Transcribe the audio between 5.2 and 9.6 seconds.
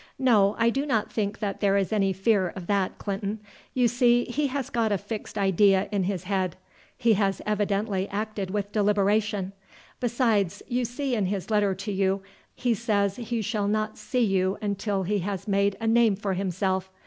idea in his head; he has evidently acted with deliberation.